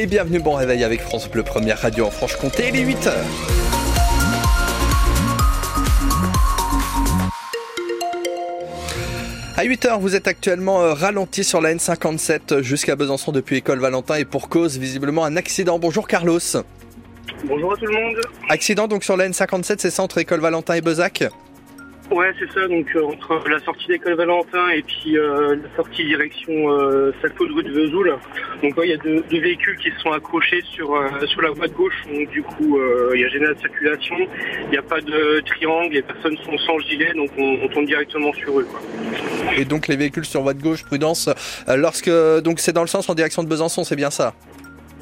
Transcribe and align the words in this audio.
Et 0.00 0.06
bienvenue, 0.06 0.38
bon 0.38 0.54
réveil 0.54 0.84
avec 0.84 1.00
France 1.00 1.28
Bleu, 1.28 1.42
première 1.42 1.80
radio 1.80 2.06
en 2.06 2.12
Franche-Comté, 2.12 2.70
les 2.70 2.84
8h. 2.84 3.12
À 9.56 9.64
8h, 9.64 9.98
vous 9.98 10.14
êtes 10.14 10.28
actuellement 10.28 10.82
euh, 10.82 10.94
ralenti 10.94 11.42
sur 11.42 11.60
la 11.60 11.74
N57 11.74 12.62
jusqu'à 12.62 12.94
Besançon 12.94 13.32
depuis 13.32 13.56
École 13.56 13.80
Valentin 13.80 14.14
et 14.14 14.24
pour 14.24 14.48
cause 14.48 14.78
visiblement 14.78 15.24
un 15.24 15.34
accident. 15.34 15.80
Bonjour 15.80 16.06
Carlos. 16.06 16.38
Bonjour 17.44 17.72
à 17.72 17.76
tout 17.76 17.86
le 17.86 17.92
monde. 17.92 18.20
Accident 18.48 18.86
donc 18.86 19.02
sur 19.02 19.16
la 19.16 19.28
N57, 19.28 19.78
c'est 19.78 19.90
ça 19.90 20.04
entre 20.04 20.18
École 20.18 20.38
Valentin 20.38 20.74
et 20.74 20.80
Bezac 20.80 21.24
Ouais, 22.10 22.32
c'est 22.38 22.50
ça. 22.52 22.66
Donc 22.66 22.86
euh, 22.96 23.04
entre 23.04 23.42
la 23.48 23.58
sortie 23.60 23.86
d'école 23.86 24.14
Valentin 24.14 24.68
et 24.70 24.82
puis 24.82 25.18
euh, 25.18 25.56
la 25.56 25.76
sortie 25.76 26.04
direction 26.04 26.52
euh, 26.70 27.12
de 27.22 27.54
rue 27.54 27.62
de 27.62 27.70
Vesoul. 27.70 28.16
Donc 28.62 28.74
il 28.82 28.90
y 28.90 28.94
a 28.94 28.96
deux, 28.96 29.22
véhicules 29.30 29.76
qui 29.76 29.90
se 29.90 29.98
sont 30.00 30.12
accrochés 30.12 30.62
sur 30.72 30.94
euh, 30.94 31.08
sur 31.26 31.42
la 31.42 31.50
voie 31.50 31.68
de 31.68 31.74
gauche. 31.74 32.02
Donc 32.10 32.30
du 32.30 32.42
coup, 32.42 32.78
il 33.14 33.20
y 33.20 33.24
a 33.24 33.28
gêné 33.28 33.46
la 33.46 33.56
circulation. 33.56 34.16
Il 34.64 34.70
n'y 34.70 34.78
a 34.78 34.82
pas 34.82 35.00
de 35.00 35.40
triangle, 35.40 35.92
les 35.92 36.02
personnes 36.02 36.36
sont 36.38 36.56
sans 36.58 36.78
gilet, 36.80 37.12
donc 37.14 37.30
on, 37.36 37.58
on 37.62 37.68
tombe 37.68 37.86
directement 37.86 38.32
sur 38.32 38.58
eux. 38.58 38.64
Quoi. 38.64 38.80
Et 39.56 39.64
donc 39.64 39.86
les 39.86 39.96
véhicules 39.96 40.24
sur 40.24 40.42
voie 40.42 40.54
de 40.54 40.62
gauche, 40.62 40.84
prudence. 40.84 41.28
lorsque 41.68 42.10
donc 42.42 42.60
c'est 42.60 42.72
dans 42.72 42.82
le 42.82 42.88
sens 42.88 43.08
en 43.08 43.14
direction 43.14 43.42
de 43.42 43.48
Besançon, 43.48 43.84
c'est 43.84 43.96
bien 43.96 44.10
ça? 44.10 44.34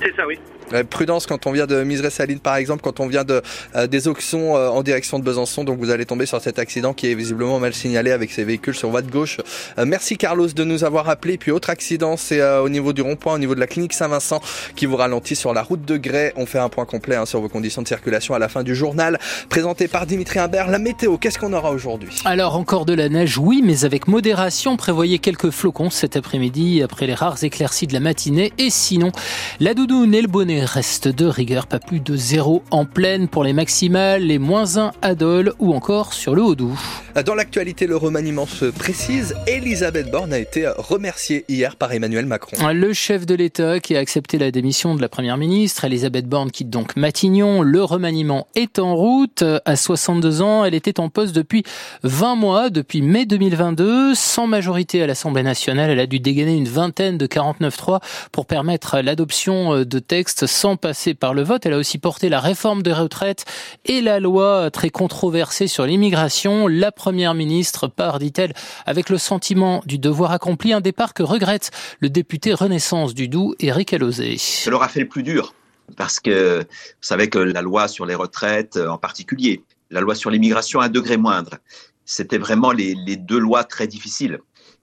C'est 0.01 0.15
ça, 0.15 0.27
oui. 0.27 0.38
Euh, 0.73 0.84
prudence 0.84 1.27
quand 1.27 1.47
on 1.47 1.52
vient 1.52 1.66
de 1.66 1.83
Miseray-Saline 1.83 2.41
par 2.41 2.56
exemple, 2.56 2.83
quand 2.83 3.01
on 3.01 3.07
vient 3.07 3.24
de 3.24 3.43
euh, 3.74 3.87
des 3.87 4.09
auctions 4.09 4.57
euh, 4.57 4.69
en 4.69 4.83
direction 4.83 5.19
de 5.19 5.24
Besançon, 5.24 5.65
donc 5.65 5.79
vous 5.79 5.91
allez 5.91 6.07
tomber 6.07 6.27
sur 6.27 6.41
cet 6.41 6.59
accident 6.59 6.93
qui 6.93 7.11
est 7.11 7.15
visiblement 7.15 7.59
mal 7.59 7.74
signalé 7.74 8.11
avec 8.11 8.30
ces 8.30 8.45
véhicules 8.45 8.74
sur 8.74 8.91
voie 8.91 9.02
de 9.02 9.10
gauche. 9.10 9.38
merci 9.84 10.16
Carlos 10.16 10.48
de 10.48 10.65
nous 10.65 10.84
avoir 10.84 11.09
appelé. 11.09 11.38
Puis 11.38 11.51
autre 11.51 11.71
accident, 11.71 12.16
c'est 12.16 12.43
au 12.43 12.69
niveau 12.69 12.93
du 12.93 13.02
rond-point, 13.02 13.34
au 13.34 13.38
niveau 13.38 13.55
de 13.55 13.60
la 13.60 13.66
clinique 13.66 13.93
Saint-Vincent 13.93 14.41
qui 14.74 14.87
vous 14.87 14.97
ralentit 14.97 15.37
sur 15.37 15.52
la 15.55 15.62
route 15.62 15.84
de 15.84 15.97
Grès. 15.97 16.33
On 16.37 16.47
fait 16.47 16.59
un 16.59 16.69
point 16.69 16.85
complet 16.85 17.16
hein, 17.16 17.27
sur 17.27 17.41
vos 17.41 17.48
conditions 17.48 17.83
de 17.83 17.88
circulation 17.88 18.35
à 18.35 18.38
la 18.38 18.48
fin 18.48 18.62
du 18.62 18.74
journal 18.74 19.19
présenté 19.48 19.88
par 19.88 20.07
Dimitri 20.07 20.38
Imbert. 20.38 20.69
La 20.69 20.79
météo, 20.79 21.16
qu'est-ce 21.19 21.38
qu'on 21.38 21.52
aura 21.52 21.71
aujourd'hui? 21.71 22.21
Alors 22.24 22.57
encore 22.57 22.87
de 22.87 22.95
la 22.95 23.09
neige, 23.09 23.38
oui, 23.38 23.63
mais 23.65 23.85
avec 23.85 24.09
modération. 24.09 24.76
Prévoyez 24.76 25.19
quelques 25.19 25.51
flocons 25.51 25.91
cet 25.91 26.16
après-midi 26.16 26.82
après 26.82 27.07
les 27.07 27.15
rares 27.15 27.43
éclaircies 27.45 27.87
de 27.87 27.93
la 27.93 28.01
matinée. 28.01 28.52
Et 28.59 28.71
sinon, 28.71 29.13
la 29.60 29.74
doudoune 29.74 30.15
et 30.15 30.23
le 30.23 30.29
bonnet 30.29 30.55
restent 30.65 31.09
de 31.09 31.26
rigueur, 31.26 31.66
pas 31.66 31.79
plus 31.79 32.01
de 32.01 32.16
zéro 32.16 32.62
en 32.71 32.85
pleine 32.85 33.29
pour 33.29 33.45
les 33.45 33.52
maximales, 33.52 34.23
les 34.23 34.38
moins 34.38 34.79
1 34.79 34.93
à 35.02 35.15
Dole 35.15 35.54
ou 35.59 35.74
encore 35.74 36.13
sur 36.13 36.35
le 36.35 36.43
Haut-Doubs. 36.43 37.05
Dans 37.25 37.35
l'actualité, 37.35 37.87
le 37.87 37.97
remaniement 37.97 38.45
se 38.45 38.67
précise. 38.67 39.35
Elisabeth 39.47 40.11
Borne 40.11 40.35
a 40.35 40.39
été 40.39 40.69
remerciée 40.77 41.47
hier 41.49 41.77
par 41.77 41.93
Emmanuel 41.93 42.27
Macron. 42.27 42.59
Le 42.75 42.93
chef 42.93 43.25
de 43.25 43.35
l'État 43.35 43.81
qui 43.81 43.97
a 43.97 44.01
accepté 44.01 44.37
la 44.37 44.51
démission 44.51 44.95
de 44.95 45.01
la 45.01 45.09
première 45.09 45.39
ministre, 45.39 45.87
Elisabeth 45.87 46.27
Borne 46.27 46.51
quitte 46.51 46.69
donc 46.69 46.95
Matignon. 46.95 47.63
Le 47.63 47.83
remaniement 47.83 48.49
est 48.55 48.79
en 48.79 48.95
route. 48.95 49.43
À 49.65 49.77
62 49.77 50.43
ans, 50.43 50.67
elle 50.67 50.75
était 50.75 51.01
en 51.01 51.09
poste 51.09 51.35
depuis 51.35 51.63
20 52.03 52.35
mois, 52.35 52.69
depuis 52.69 53.01
mai 53.01 53.25
2022. 53.25 54.15
Sans 54.15 54.47
majorité 54.47 55.03
à 55.03 55.07
l'Assemblée 55.07 55.43
nationale, 55.43 55.89
elle 55.89 56.01
a 56.01 56.07
dû 56.07 56.21
dégainer 56.21 56.55
une 56.55 56.69
vingtaine 56.69 57.17
de 57.17 57.27
49-3 57.27 58.01
pour 58.31 58.45
permettre 58.45 59.01
l'adoption 59.01 59.85
de 59.85 59.99
textes 60.01 60.47
sans 60.47 60.77
passer 60.77 61.15
par 61.15 61.33
le 61.33 61.45
vote. 61.45 61.65
Elle 61.65 61.73
a 61.73 61.79
aussi 61.79 61.97
porté 61.97 62.29
la 62.29 62.41
réforme 62.41 62.83
des 62.83 62.93
retraites 62.93 63.47
et 63.87 64.03
la 64.03 64.21
loi 64.21 64.71
très 64.71 64.91
controversée 64.91 65.67
sur 65.67 65.87
l'immigration. 65.87 66.69
La 66.69 66.93
première 67.06 67.34
ministre 67.34 67.87
part, 67.87 68.19
dit-elle, 68.19 68.53
avec 68.84 69.10
le 69.10 69.19
sentiment 69.19 69.81
du 69.87 69.97
devoir 69.97 70.32
accompli, 70.32 70.72
un 70.72 70.81
départ 70.81 71.15
que 71.15 71.22
regrette 71.22 71.71
le 72.00 72.09
député 72.10 72.53
Renaissance 72.53 73.15
du 73.15 73.28
Doubs, 73.28 73.54
Éric 73.60 73.93
Alauzet. 73.93 74.38
Ça 74.38 74.72
leur 74.72 74.82
a 74.82 74.88
fait 74.88 74.98
le 74.98 75.09
plus 75.09 75.22
dur 75.22 75.54
parce 75.97 76.19
que 76.19 76.62
vous 76.62 76.66
savez 77.00 77.31
que 77.31 77.38
la 77.38 77.62
loi 77.62 77.87
sur 77.87 78.06
les 78.06 78.16
retraites 78.16 78.76
en 78.76 78.98
particulier, 78.98 79.62
la 79.93 80.00
loi 80.00 80.16
sur 80.16 80.31
l'immigration 80.31 80.81
à 80.81 80.87
un 80.87 80.88
degré 80.88 81.16
moindre, 81.16 81.59
c'était 82.04 82.38
vraiment 82.38 82.72
les, 82.72 82.97
les 83.06 83.14
deux 83.14 83.38
lois 83.38 83.62
très 83.62 83.86
difficiles. 83.86 84.41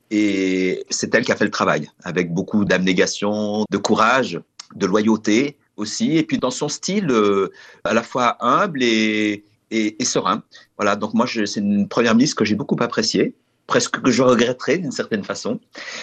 Et 0.10 0.86
c'est 0.90 1.14
elle 1.14 1.26
qui 1.26 1.34
a 1.34 1.36
fait 1.36 1.44
le 1.44 1.52
travail, 1.52 1.90
avec 2.06 2.34
beaucoup 2.34 2.64
d'abnégation, 2.64 3.66
de 3.70 3.78
courage, 3.78 4.40
de 4.76 4.86
loyauté 4.86 5.58
aussi, 5.76 6.16
et 6.18 6.24
puis 6.24 6.38
dans 6.38 6.52
son 6.52 6.70
style 6.70 7.12
euh, 7.12 7.52
à 7.84 7.94
la 7.94 8.02
fois 8.02 8.38
humble 8.40 8.82
et, 8.82 9.44
et, 9.74 10.02
et 10.02 10.06
serein. 10.06 10.44
Voilà, 10.78 10.96
donc 10.96 11.14
moi, 11.14 11.26
c'est 11.28 11.60
une 11.60 11.88
première 11.88 12.16
ministre 12.16 12.38
que 12.38 12.46
j'ai 12.46 12.56
beaucoup 12.56 12.78
appréciée 12.80 13.36
presque 13.68 14.02
que 14.02 14.12
je 14.12 14.22
regretterais 14.22 14.78
d'une 14.78 14.92
certaine 14.92 15.24
façon. 15.24 15.60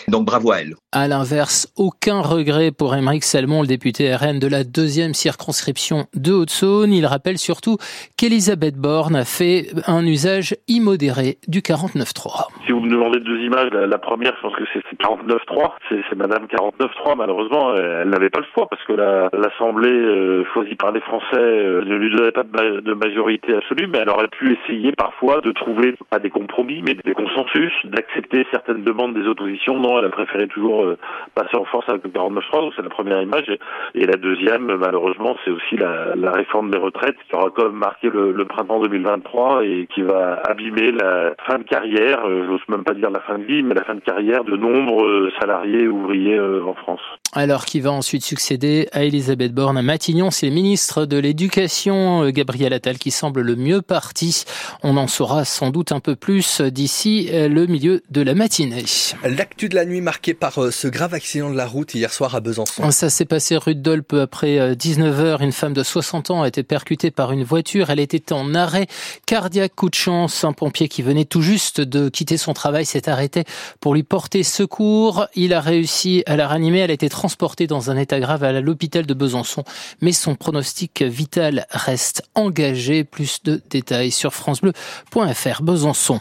Donc 0.09 0.25
bravo 0.25 0.53
à 0.53 0.61
elle. 0.61 0.75
À 0.93 1.09
l'inverse, 1.09 1.73
aucun 1.77 2.21
regret 2.21 2.71
pour 2.73 2.95
Émeric 2.95 3.25
Salmon, 3.25 3.63
le 3.63 3.69
député 3.69 4.15
RN 4.15 4.39
de 4.39 4.49
la 4.49 4.65
deuxième 4.65 5.15
circonscription 5.15 6.07
de 6.15 6.33
Haute-Saône. 6.33 6.93
Il 6.93 7.07
rappelle 7.07 7.39
surtout 7.39 7.77
qu'Elisabeth 8.17 8.77
Borne 8.77 9.17
a 9.17 9.25
fait 9.25 9.69
un 9.87 10.05
usage 10.05 10.57
immodéré 10.69 11.39
du 11.49 11.61
49.3. 11.61 12.49
Si 12.67 12.73
vous 12.73 12.81
me 12.81 12.91
demandez 12.91 13.21
deux 13.21 13.39
images, 13.41 13.71
la, 13.71 13.99
première, 13.99 14.35
je 14.37 14.43
pense 14.43 14.57
que 14.57 14.65
c'est 14.73 14.81
49.3. 15.01 15.73
C'est 15.89 16.17
Madame 16.17 16.47
49.3. 16.47 17.17
Malheureusement, 17.17 17.75
elle 17.77 18.09
n'avait 18.09 18.31
pas 18.31 18.41
le 18.41 18.47
choix 18.55 18.67
parce 18.69 18.83
que 18.85 18.93
l'Assemblée 18.93 19.91
euh, 19.91 20.45
choisie 20.53 20.75
par 20.75 20.93
les 20.93 21.01
Français 21.01 21.37
euh, 21.37 21.85
ne 21.85 21.97
lui 21.97 22.15
donnait 22.15 22.33
pas 22.33 22.43
de, 22.43 22.81
de 22.81 22.95
majorité 22.95 23.55
absolue, 23.55 23.87
mais 23.87 23.99
elle 23.99 24.09
aurait 24.09 24.29
pu 24.29 24.59
essayer 24.59 24.93
parfois 24.93 25.41
de 25.41 25.53
trouver 25.53 25.95
pas 26.11 26.19
des 26.19 26.31
compromis, 26.31 26.83
mais 26.83 26.95
des 26.95 27.15
consensus 27.15 27.50
d'accepter 27.85 28.47
certaines 28.51 28.85
demandes 28.85 29.15
des 29.15 29.27
oppositions. 29.27 29.79
Non, 29.79 29.99
elle 29.99 30.07
a 30.07 30.11
préféré 30.11 30.47
toujours 30.49 30.85
euh, 30.85 30.99
passer 31.35 31.57
en 31.57 31.65
force 31.65 31.89
avec 31.89 32.05
le 32.05 32.11
49.3, 32.11 32.61
donc 32.61 32.73
c'est 32.77 32.83
la 32.83 32.89
première 32.89 33.23
image. 33.23 33.51
Et, 33.95 34.07
la 34.07 34.17
deuxième, 34.17 34.75
malheureusement, 34.77 35.37
c'est 35.45 35.51
aussi 35.51 35.77
la, 35.77 36.33
réforme 36.33 36.71
des 36.71 36.79
retraites 36.79 37.17
qui 37.29 37.35
aura 37.35 37.51
quand 37.55 37.65
même 37.65 37.79
marqué 37.79 38.09
le, 38.09 38.33
le, 38.33 38.45
printemps 38.45 38.81
2023 38.81 39.65
et 39.65 39.89
qui 39.95 40.03
va 40.03 40.41
abîmer 40.49 40.91
la 40.93 41.35
fin 41.47 41.59
de 41.59 41.65
carrière, 41.65 42.25
euh, 42.27 42.47
j'ose 42.47 42.61
même 42.69 42.85
pas 42.85 42.95
dire 42.95 43.11
la 43.11 43.21
fin 43.21 43.39
de 43.39 43.45
vie, 43.45 43.63
mais 43.63 43.75
la 43.75 43.85
fin 43.85 43.95
de 43.95 44.01
carrière 44.01 44.45
de 44.45 44.57
nombreux 44.57 45.31
salariés 45.39 45.87
ouvriers 45.87 46.39
euh, 46.39 46.65
en 46.65 46.75
France. 46.75 47.01
Alors 47.35 47.65
qui 47.65 47.81
va 47.81 47.93
ensuite 47.93 48.25
succéder 48.25 48.89
à 48.93 49.05
Elisabeth 49.05 49.55
Borne 49.55 49.79
à 49.79 49.83
Matignon, 49.83 50.31
c'est 50.31 50.47
le 50.47 50.55
ministre 50.55 51.07
de 51.07 51.19
l'Éducation, 51.19 52.29
Gabriel 52.31 52.73
Attal, 52.73 52.99
qui 52.99 53.11
semble 53.11 53.43
le 53.43 53.55
mieux 53.55 53.83
parti. 53.83 54.45
On 54.83 54.97
en 54.97 55.07
saura 55.07 55.45
sans 55.45 55.71
doute 55.71 55.93
un 55.93 56.01
peu 56.01 56.17
plus 56.17 56.61
d'ici 56.61 57.31
le 57.49 57.67
milieu 57.67 58.03
de 58.11 58.21
la 58.21 58.35
matinée. 58.35 58.85
L'actu 59.25 59.69
de 59.69 59.75
la 59.75 59.85
nuit 59.85 60.01
marquée 60.01 60.35
par 60.35 60.63
euh, 60.63 60.71
ce 60.71 60.89
grave 60.89 61.15
accident 61.15 61.51
de 61.51 61.57
la 61.57 61.67
route 61.67 61.95
hier 61.95 62.13
soir 62.13 62.35
à 62.35 62.41
Besançon. 62.41 62.91
Ça 62.91 63.11
s'est 63.11 63.25
passé 63.25 63.57
rue 63.57 63.75
de 63.75 63.81
Dole 63.81 64.03
peu 64.03 64.21
après 64.21 64.75
19h. 64.75 65.21
Euh, 65.21 65.37
une 65.39 65.53
femme 65.53 65.73
de 65.73 65.83
60 65.83 66.31
ans 66.31 66.43
a 66.43 66.49
été 66.49 66.63
percutée 66.63 67.11
par 67.11 67.33
une 67.33 67.45
voiture. 67.45 67.91
Elle 67.91 68.01
était 68.01 68.33
en 68.33 68.55
arrêt 68.55 68.87
cardiaque. 69.27 69.75
Coup 69.75 69.89
de 69.89 69.95
chance. 69.95 70.45
Un 70.45 70.53
pompier 70.53 70.89
qui 70.89 71.03
venait 71.03 71.25
tout 71.25 71.43
juste 71.43 71.81
de 71.81 72.09
quitter 72.09 72.37
son 72.37 72.53
travail 72.53 72.85
s'est 72.85 73.09
arrêté 73.09 73.45
pour 73.81 73.95
lui 73.95 74.03
porter 74.03 74.43
secours. 74.43 75.27
Il 75.35 75.55
a 75.55 75.61
réussi 75.61 76.23
à 76.27 76.37
la 76.37 76.49
ranimer. 76.49 76.81
Elle 76.81 76.91
a 76.91 76.95
été 76.95 77.09
transportée 77.09 77.67
dans 77.67 77.91
un 77.91 77.97
état 77.97 78.19
grave 78.21 78.45
à 78.45 78.61
l'hôpital 78.61 79.07
de 79.07 79.15
Besançon. 79.15 79.65
Mais 80.01 80.13
son 80.13 80.35
pronostic 80.35 81.03
vital 81.03 81.67
reste 81.71 82.23
engagé. 82.35 83.05
Plus 83.05 83.43
de 83.45 83.61
détails 83.71 84.11
sur 84.11 84.35
francebleu.fr 84.35 85.63
Besançon. 85.63 86.21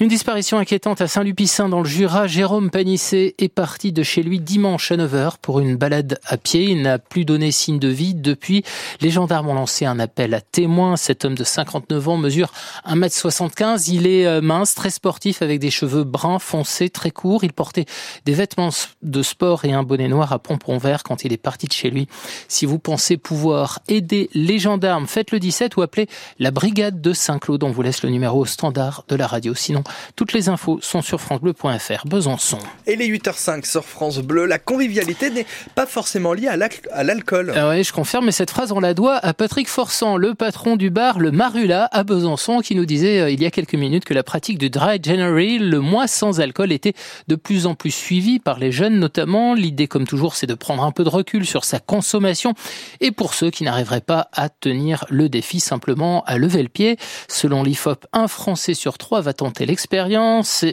Une 0.00 0.08
disparition 0.08 0.45
inquiétante 0.54 1.00
à 1.00 1.08
Saint-Lupicin 1.08 1.68
dans 1.68 1.80
le 1.80 1.88
Jura. 1.88 2.28
Jérôme 2.28 2.70
Panissé 2.70 3.34
est 3.38 3.48
parti 3.48 3.90
de 3.90 4.04
chez 4.04 4.22
lui 4.22 4.38
dimanche 4.38 4.92
à 4.92 4.96
9h 4.96 5.38
pour 5.42 5.58
une 5.58 5.74
balade 5.74 6.20
à 6.24 6.36
pied. 6.36 6.64
Il 6.64 6.82
n'a 6.82 7.00
plus 7.00 7.24
donné 7.24 7.50
signe 7.50 7.80
de 7.80 7.88
vie 7.88 8.14
depuis. 8.14 8.62
Les 9.00 9.10
gendarmes 9.10 9.48
ont 9.48 9.54
lancé 9.54 9.86
un 9.86 9.98
appel 9.98 10.34
à 10.34 10.40
témoins. 10.40 10.96
Cet 10.96 11.24
homme 11.24 11.34
de 11.34 11.42
59 11.42 12.08
ans 12.08 12.16
mesure 12.16 12.52
1m75. 12.86 13.90
Il 13.92 14.06
est 14.06 14.26
euh, 14.26 14.40
mince, 14.40 14.76
très 14.76 14.90
sportif 14.90 15.42
avec 15.42 15.58
des 15.58 15.70
cheveux 15.70 16.04
bruns 16.04 16.38
foncés, 16.38 16.90
très 16.90 17.10
courts. 17.10 17.42
Il 17.42 17.52
portait 17.52 17.86
des 18.24 18.34
vêtements 18.34 18.70
de 19.02 19.22
sport 19.22 19.64
et 19.64 19.72
un 19.72 19.82
bonnet 19.82 20.08
noir 20.08 20.32
à 20.32 20.38
pompons 20.38 20.78
verts 20.78 21.02
quand 21.02 21.24
il 21.24 21.32
est 21.32 21.38
parti 21.38 21.66
de 21.66 21.72
chez 21.72 21.90
lui. 21.90 22.06
Si 22.46 22.66
vous 22.66 22.78
pensez 22.78 23.16
pouvoir 23.16 23.80
aider 23.88 24.30
les 24.34 24.60
gendarmes, 24.60 25.08
faites 25.08 25.32
le 25.32 25.40
17 25.40 25.76
ou 25.76 25.82
appelez 25.82 26.06
la 26.38 26.52
brigade 26.52 27.00
de 27.00 27.12
Saint-Claude. 27.12 27.64
On 27.64 27.72
vous 27.72 27.82
laisse 27.82 28.02
le 28.02 28.10
numéro 28.10 28.44
standard 28.44 29.04
de 29.08 29.16
la 29.16 29.26
radio. 29.26 29.54
Sinon, 29.54 29.82
toutes 30.14 30.34
les 30.34 30.35
infos 30.48 30.78
sont 30.82 31.02
sur 31.02 31.20
francebleu.fr. 31.20 32.06
Besançon. 32.06 32.58
Et 32.86 32.96
les 32.96 33.08
8h05 33.08 33.64
sur 33.68 33.84
France 33.84 34.18
Bleu, 34.18 34.46
la 34.46 34.58
convivialité 34.58 35.30
n'est 35.30 35.46
pas 35.74 35.86
forcément 35.86 36.32
liée 36.32 36.48
à 36.48 36.56
l'alcool. 37.02 37.52
Ah 37.56 37.68
oui, 37.70 37.84
je 37.84 37.92
confirme, 37.92 38.26
mais 38.26 38.32
cette 38.32 38.50
phrase, 38.50 38.72
on 38.72 38.80
la 38.80 38.94
doit 38.94 39.16
à 39.16 39.34
Patrick 39.34 39.68
Forçant, 39.68 40.16
le 40.16 40.34
patron 40.34 40.76
du 40.76 40.90
bar 40.90 41.18
Le 41.18 41.30
Marula 41.30 41.88
à 41.92 42.04
Besançon, 42.04 42.60
qui 42.60 42.74
nous 42.74 42.86
disait 42.86 43.20
euh, 43.20 43.30
il 43.30 43.42
y 43.42 43.46
a 43.46 43.50
quelques 43.50 43.74
minutes 43.74 44.04
que 44.04 44.14
la 44.14 44.22
pratique 44.22 44.58
du 44.58 44.70
dry 44.70 44.98
January, 45.02 45.58
le 45.58 45.80
mois 45.80 46.06
sans 46.06 46.40
alcool, 46.40 46.72
était 46.72 46.94
de 47.28 47.34
plus 47.34 47.66
en 47.66 47.74
plus 47.74 47.90
suivie 47.90 48.38
par 48.38 48.58
les 48.58 48.72
jeunes 48.72 48.98
notamment. 48.98 49.54
L'idée, 49.54 49.88
comme 49.88 50.06
toujours, 50.06 50.36
c'est 50.36 50.46
de 50.46 50.54
prendre 50.54 50.84
un 50.84 50.92
peu 50.92 51.04
de 51.04 51.08
recul 51.08 51.46
sur 51.46 51.64
sa 51.64 51.78
consommation. 51.78 52.54
Et 53.00 53.10
pour 53.10 53.34
ceux 53.34 53.50
qui 53.50 53.64
n'arriveraient 53.64 54.00
pas 54.00 54.28
à 54.32 54.48
tenir 54.48 55.04
le 55.08 55.28
défi, 55.28 55.60
simplement 55.60 56.22
à 56.24 56.38
lever 56.38 56.62
le 56.62 56.68
pied. 56.68 56.98
Selon 57.28 57.62
l'IFOP, 57.62 58.06
un 58.12 58.28
Français 58.28 58.74
sur 58.74 58.98
trois 58.98 59.20
va 59.20 59.32
tenter 59.32 59.66
l'expérience. 59.66 60.25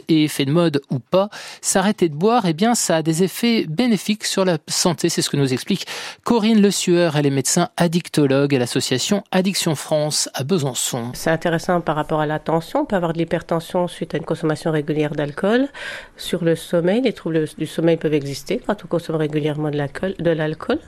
Et 0.08 0.24
effet 0.24 0.44
de 0.44 0.50
mode 0.50 0.80
ou 0.90 0.98
pas, 0.98 1.28
s'arrêter 1.60 2.08
de 2.08 2.14
boire, 2.14 2.44
eh 2.46 2.52
bien, 2.52 2.74
ça 2.74 2.96
a 2.96 3.02
des 3.02 3.22
effets 3.22 3.66
bénéfiques 3.68 4.24
sur 4.24 4.44
la 4.44 4.58
santé. 4.68 5.08
C'est 5.08 5.22
ce 5.22 5.30
que 5.30 5.36
nous 5.36 5.52
explique 5.52 5.86
Corinne 6.24 6.60
Le 6.60 6.70
Sueur. 6.70 7.16
Elle 7.16 7.26
est 7.26 7.30
médecin 7.30 7.68
addictologue 7.76 8.54
à 8.54 8.58
l'association 8.58 9.22
Addiction 9.30 9.74
France 9.74 10.28
à 10.34 10.44
Besançon. 10.44 11.10
C'est 11.14 11.30
intéressant 11.30 11.80
par 11.80 11.96
rapport 11.96 12.20
à 12.20 12.26
la 12.26 12.38
tension. 12.38 12.80
On 12.80 12.84
peut 12.84 12.96
avoir 12.96 13.12
de 13.12 13.18
l'hypertension 13.18 13.88
suite 13.88 14.14
à 14.14 14.18
une 14.18 14.24
consommation 14.24 14.70
régulière 14.70 15.14
d'alcool. 15.14 15.68
Sur 16.16 16.44
le 16.44 16.56
sommeil, 16.56 17.02
les 17.02 17.12
troubles 17.12 17.44
du 17.58 17.66
sommeil 17.66 17.96
peuvent 17.96 18.14
exister 18.14 18.60
quand 18.66 18.84
on 18.84 18.88
consomme 18.88 19.16
régulièrement 19.16 19.70
de 19.70 20.30
l'alcool. 20.30 20.78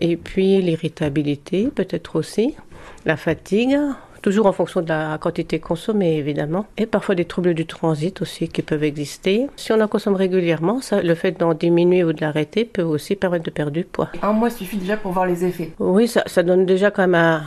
Et 0.00 0.16
puis 0.16 0.60
l'irritabilité 0.60 1.68
peut-être 1.74 2.16
aussi, 2.16 2.54
la 3.04 3.16
fatigue, 3.16 3.78
toujours 4.24 4.46
en 4.46 4.52
fonction 4.52 4.80
de 4.80 4.88
la 4.88 5.18
quantité 5.18 5.58
consommée 5.58 6.16
évidemment, 6.16 6.64
et 6.78 6.86
parfois 6.86 7.14
des 7.14 7.26
troubles 7.26 7.52
du 7.52 7.66
transit 7.66 8.22
aussi 8.22 8.48
qui 8.48 8.62
peuvent 8.62 8.82
exister. 8.82 9.48
Si 9.56 9.70
on 9.70 9.80
en 9.82 9.86
consomme 9.86 10.14
régulièrement, 10.14 10.80
ça, 10.80 11.02
le 11.02 11.14
fait 11.14 11.32
d'en 11.38 11.52
diminuer 11.52 12.04
ou 12.04 12.14
de 12.14 12.22
l'arrêter 12.22 12.64
peut 12.64 12.82
aussi 12.82 13.16
permettre 13.16 13.44
de 13.44 13.50
perdre 13.50 13.72
du 13.72 13.84
poids. 13.84 14.08
Un 14.22 14.32
mois 14.32 14.48
suffit 14.48 14.78
déjà 14.78 14.96
pour 14.96 15.12
voir 15.12 15.26
les 15.26 15.44
effets. 15.44 15.72
Oui, 15.78 16.08
ça, 16.08 16.22
ça 16.24 16.42
donne 16.42 16.64
déjà 16.64 16.90
quand 16.90 17.06
même 17.06 17.42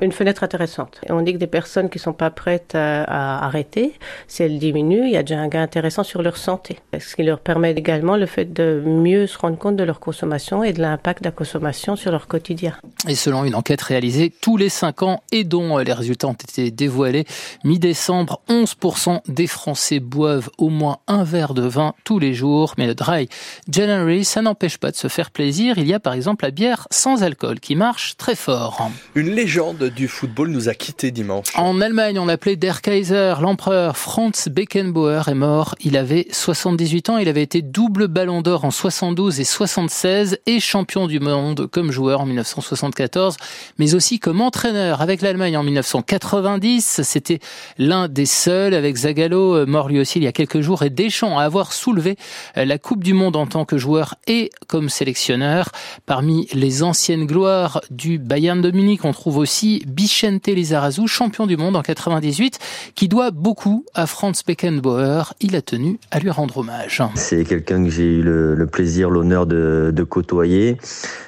une 0.00 0.12
fenêtre 0.12 0.42
intéressante. 0.42 0.98
Et 1.06 1.12
on 1.12 1.20
dit 1.20 1.34
que 1.34 1.38
des 1.38 1.46
personnes 1.46 1.90
qui 1.90 1.98
sont 1.98 2.14
pas 2.14 2.30
prêtes 2.30 2.74
à, 2.74 3.02
à, 3.02 3.44
arrêter, 3.44 3.92
si 4.28 4.42
elles 4.42 4.58
diminuent, 4.58 5.04
il 5.04 5.12
y 5.12 5.18
a 5.18 5.22
déjà 5.22 5.40
un 5.40 5.48
gain 5.48 5.62
intéressant 5.62 6.04
sur 6.04 6.22
leur 6.22 6.38
santé. 6.38 6.78
Ce 6.98 7.14
qui 7.14 7.22
leur 7.22 7.40
permet 7.40 7.72
également 7.72 8.16
le 8.16 8.24
fait 8.24 8.50
de 8.50 8.82
mieux 8.86 9.26
se 9.26 9.36
rendre 9.36 9.58
compte 9.58 9.76
de 9.76 9.84
leur 9.84 10.00
consommation 10.00 10.64
et 10.64 10.72
de 10.72 10.80
l'impact 10.80 11.22
de 11.22 11.28
la 11.28 11.32
consommation 11.32 11.96
sur 11.96 12.12
leur 12.12 12.28
quotidien. 12.28 12.72
Et 13.06 13.14
selon 13.14 13.44
une 13.44 13.54
enquête 13.54 13.82
réalisée 13.82 14.32
tous 14.40 14.56
les 14.56 14.70
5 14.70 15.02
ans 15.02 15.22
et 15.32 15.44
dont 15.44 15.81
les 15.82 15.92
résultats 15.92 16.28
ont 16.28 16.32
été 16.32 16.70
dévoilés. 16.70 17.24
Mi-décembre, 17.64 18.40
11% 18.48 19.20
des 19.28 19.46
Français 19.46 20.00
boivent 20.00 20.50
au 20.58 20.68
moins 20.68 20.98
un 21.06 21.24
verre 21.24 21.54
de 21.54 21.62
vin 21.62 21.94
tous 22.04 22.18
les 22.18 22.34
jours. 22.34 22.74
Mais 22.78 22.86
le 22.86 22.94
dry 22.94 23.28
January, 23.70 24.24
ça 24.24 24.42
n'empêche 24.42 24.78
pas 24.78 24.90
de 24.90 24.96
se 24.96 25.08
faire 25.08 25.30
plaisir. 25.30 25.78
Il 25.78 25.86
y 25.86 25.94
a 25.94 26.00
par 26.00 26.14
exemple 26.14 26.44
la 26.44 26.50
bière 26.50 26.86
sans 26.90 27.22
alcool 27.22 27.60
qui 27.60 27.76
marche 27.76 28.16
très 28.16 28.34
fort. 28.34 28.90
Une 29.14 29.34
légende 29.34 29.84
du 29.84 30.08
football 30.08 30.48
nous 30.48 30.68
a 30.68 30.74
quittés 30.74 31.10
dimanche. 31.10 31.48
En 31.56 31.80
Allemagne, 31.80 32.18
on 32.18 32.26
l'appelait 32.26 32.56
Der 32.56 32.82
Kaiser, 32.82 33.34
l'empereur 33.40 33.96
Franz 33.96 34.48
Beckenbauer 34.50 35.28
est 35.28 35.34
mort. 35.34 35.74
Il 35.80 35.96
avait 35.96 36.26
78 36.30 37.10
ans. 37.10 37.18
Il 37.18 37.28
avait 37.28 37.42
été 37.42 37.62
double 37.62 38.08
ballon 38.08 38.42
d'or 38.42 38.64
en 38.64 38.70
72 38.70 39.40
et 39.40 39.44
76 39.44 40.38
et 40.46 40.60
champion 40.60 41.06
du 41.06 41.20
monde 41.20 41.66
comme 41.66 41.90
joueur 41.90 42.20
en 42.20 42.26
1974, 42.26 43.36
mais 43.78 43.94
aussi 43.94 44.18
comme 44.18 44.40
entraîneur 44.40 45.00
avec 45.00 45.22
l'Allemagne 45.22 45.56
en 45.56 45.62
1990. 45.72 47.00
C'était 47.02 47.40
l'un 47.78 48.08
des 48.08 48.26
seuls 48.26 48.74
avec 48.74 48.96
Zagallo, 48.96 49.56
euh, 49.56 49.66
mort 49.66 49.88
lui 49.88 50.00
aussi 50.00 50.18
il 50.18 50.24
y 50.24 50.26
a 50.26 50.32
quelques 50.32 50.60
jours, 50.60 50.82
et 50.82 50.90
Deschamps 50.90 51.38
à 51.38 51.44
avoir 51.44 51.72
soulevé 51.72 52.16
euh, 52.56 52.64
la 52.64 52.78
Coupe 52.78 53.02
du 53.02 53.14
Monde 53.14 53.36
en 53.36 53.46
tant 53.46 53.64
que 53.64 53.78
joueur 53.78 54.14
et 54.26 54.50
comme 54.68 54.88
sélectionneur. 54.88 55.70
Parmi 56.06 56.48
les 56.52 56.82
anciennes 56.82 57.26
gloires 57.26 57.80
du 57.90 58.18
Bayern 58.18 58.60
de 58.60 58.70
Munich, 58.70 59.04
on 59.04 59.12
trouve 59.12 59.38
aussi 59.38 59.82
Bichente 59.86 60.46
Lizarazu, 60.48 61.06
champion 61.06 61.46
du 61.46 61.56
monde 61.56 61.76
en 61.76 61.82
98, 61.82 62.58
qui 62.94 63.08
doit 63.08 63.30
beaucoup 63.30 63.84
à 63.94 64.06
Franz 64.06 64.42
Beckenbauer. 64.46 65.34
Il 65.40 65.56
a 65.56 65.62
tenu 65.62 65.98
à 66.10 66.18
lui 66.18 66.30
rendre 66.30 66.58
hommage. 66.58 67.02
C'est 67.14 67.44
quelqu'un 67.44 67.84
que 67.84 67.90
j'ai 67.90 68.04
eu 68.04 68.22
le, 68.22 68.66
plaisir, 68.66 69.10
l'honneur 69.10 69.46
de, 69.46 70.06
côtoyer 70.08 70.76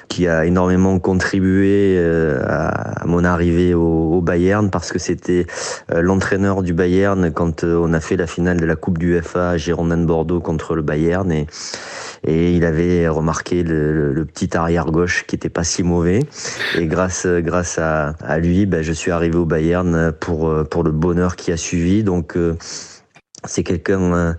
qui 0.09 0.27
a 0.27 0.45
énormément 0.45 0.99
contribué 0.99 1.95
euh, 1.97 2.43
à 2.47 3.05
mon 3.05 3.23
arrivée 3.23 3.73
au, 3.73 4.21
Bayern 4.21 4.34
parce 4.71 4.91
que 4.91 4.99
c'était 4.99 5.45
euh, 5.91 6.01
l'entraîneur 6.01 6.61
du 6.61 6.73
Bayern 6.73 7.31
quand 7.31 7.63
euh, 7.63 7.77
on 7.81 7.93
a 7.93 7.99
fait 7.99 8.15
la 8.15 8.27
finale 8.27 8.59
de 8.59 8.65
la 8.65 8.75
Coupe 8.75 8.97
du 8.97 9.19
FA 9.21 9.51
à 9.51 9.57
Girondin 9.57 9.97
de 9.97 10.05
Bordeaux 10.05 10.41
contre 10.41 10.75
le 10.75 10.81
Bayern 10.81 11.31
et 11.31 11.47
et 12.27 12.53
il 12.53 12.65
avait 12.65 13.07
remarqué 13.07 13.61
le, 13.61 14.25
petit 14.25 14.57
arrière 14.57 14.87
gauche 14.87 15.25
qui 15.27 15.35
était 15.35 15.49
pas 15.49 15.63
si 15.63 15.83
mauvais. 15.83 16.21
Et 16.75 16.87
grâce 16.87 17.27
grâce 17.27 17.77
à, 17.77 18.15
lui 18.39 18.65
ben, 18.65 18.81
je 18.81 18.93
suis 18.93 19.11
arrivé 19.11 19.37
au 19.37 19.45
Bayern 19.45 20.11
pour 20.11 20.51
pour 20.69 20.83
le 20.83 20.91
bonheur 20.91 21.35
qui 21.35 21.51
a 21.51 21.57
suivi. 21.57 22.03
Donc 22.03 22.35
c'est 23.43 23.63
quelqu'un 23.63 24.35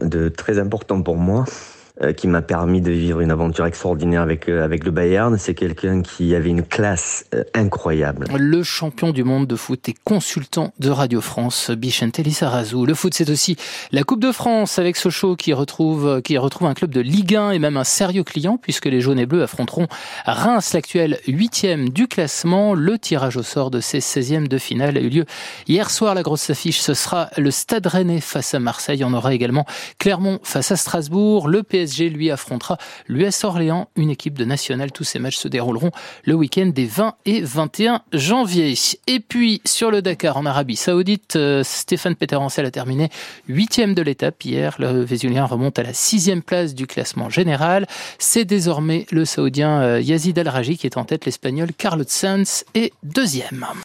de 0.00 0.28
très 0.30 0.58
important 0.58 1.02
pour 1.02 1.16
moi. 1.16 1.44
euh, 1.44 1.71
qui 2.16 2.26
m'a 2.26 2.40
permis 2.40 2.80
de 2.80 2.90
vivre 2.90 3.20
une 3.20 3.30
aventure 3.30 3.66
extraordinaire 3.66 4.22
avec 4.22 4.48
euh, 4.48 4.64
avec 4.64 4.84
le 4.84 4.90
Bayern. 4.90 5.36
C'est 5.36 5.54
quelqu'un 5.54 6.00
qui 6.00 6.34
avait 6.34 6.48
une 6.48 6.62
classe 6.62 7.26
euh, 7.34 7.44
incroyable. 7.52 8.26
Le 8.34 8.62
champion 8.62 9.10
du 9.10 9.24
monde 9.24 9.46
de 9.46 9.56
foot 9.56 9.88
et 9.90 9.94
consultant 10.02 10.72
de 10.78 10.88
Radio 10.88 11.20
France, 11.20 11.70
Bichente 11.70 12.18
Lissarazu. 12.18 12.86
Le 12.86 12.94
foot, 12.94 13.12
c'est 13.12 13.28
aussi 13.28 13.56
la 13.90 14.04
Coupe 14.04 14.20
de 14.20 14.32
France 14.32 14.78
avec 14.78 14.96
Sochaux 14.96 15.36
qui 15.36 15.52
retrouve 15.52 16.22
qui 16.22 16.38
retrouve 16.38 16.68
un 16.68 16.74
club 16.74 16.90
de 16.92 17.00
Ligue 17.00 17.36
1 17.36 17.50
et 17.50 17.58
même 17.58 17.76
un 17.76 17.84
sérieux 17.84 18.24
client 18.24 18.56
puisque 18.56 18.86
les 18.86 19.02
jaunes 19.02 19.18
et 19.18 19.26
bleus 19.26 19.42
affronteront 19.42 19.86
Reims, 20.24 20.72
l'actuel 20.72 21.18
huitième 21.26 21.90
du 21.90 22.08
classement. 22.08 22.72
Le 22.72 22.98
tirage 22.98 23.36
au 23.36 23.42
sort 23.42 23.70
de 23.70 23.80
ces 23.80 23.98
16e 23.98 24.48
de 24.48 24.56
finale 24.56 24.96
a 24.96 25.00
eu 25.00 25.10
lieu 25.10 25.24
hier 25.68 25.90
soir. 25.90 26.14
La 26.14 26.22
grosse 26.22 26.48
affiche, 26.48 26.80
ce 26.80 26.94
sera 26.94 27.28
le 27.36 27.50
Stade 27.50 27.86
Rennais 27.86 28.20
face 28.20 28.54
à 28.54 28.60
Marseille. 28.60 29.04
On 29.04 29.12
aura 29.12 29.34
également 29.34 29.66
Clermont 29.98 30.38
face 30.42 30.72
à 30.72 30.76
Strasbourg. 30.76 31.48
Le 31.48 31.62
PSG 31.62 31.81
Lui, 31.86 32.30
affrontera 32.30 32.78
l'US 33.08 33.44
Orléans, 33.44 33.88
une 33.96 34.10
équipe 34.10 34.38
de 34.38 34.44
national. 34.44 34.92
Tous 34.92 35.04
ces 35.04 35.18
matchs 35.18 35.36
se 35.36 35.48
dérouleront 35.48 35.90
le 36.24 36.34
week-end 36.34 36.66
des 36.66 36.86
20 36.86 37.14
et 37.24 37.40
21 37.40 38.02
janvier. 38.12 38.74
Et 39.06 39.20
puis, 39.20 39.60
sur 39.64 39.90
le 39.90 40.02
Dakar, 40.02 40.36
en 40.36 40.46
Arabie 40.46 40.76
Saoudite, 40.76 41.36
euh, 41.36 41.62
Stéphane 41.64 42.14
Peter-Ancel 42.14 42.66
a 42.66 42.70
terminé 42.70 43.08
huitième 43.48 43.94
de 43.94 44.02
l'étape 44.02 44.42
hier. 44.44 44.76
Le 44.78 45.02
Vésulien 45.02 45.44
remonte 45.44 45.78
à 45.78 45.82
la 45.82 45.92
sixième 45.92 46.42
place 46.42 46.74
du 46.74 46.86
classement 46.86 47.30
général. 47.30 47.86
C'est 48.18 48.44
désormais 48.44 49.06
le 49.10 49.24
Saoudien 49.24 49.80
euh, 49.80 50.00
Yazid 50.00 50.38
Al-Raji 50.38 50.78
qui 50.78 50.86
est 50.86 50.96
en 50.96 51.04
tête. 51.04 51.24
L'Espagnol 51.24 51.72
Carlos 51.76 52.04
Sanz 52.06 52.64
est 52.74 52.92
deuxième. 53.02 53.66